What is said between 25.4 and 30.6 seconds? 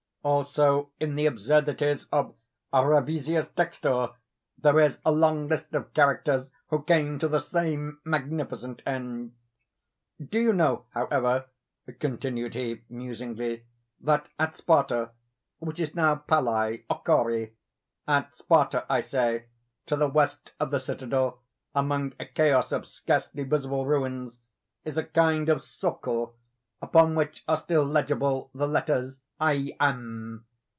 of socle, upon which are still legible the letters ΛΑΞΜ.